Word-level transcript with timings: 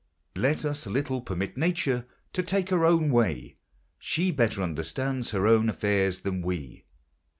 "Let 0.35 0.65
us 0.65 0.87
a 0.87 0.89
little 0.89 1.21
permit 1.21 1.57
Nature 1.57 2.07
to 2.33 2.41
take 2.41 2.71
her 2.71 2.85
own 2.85 3.11
way: 3.11 3.57
she 3.99 4.31
better 4.31 4.63
understands 4.63 5.29
her 5.29 5.45
own 5.45 5.69
affairs 5.69 6.21
than 6.21 6.41
we." 6.41 6.87